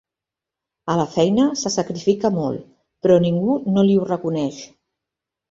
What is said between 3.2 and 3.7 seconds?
ningú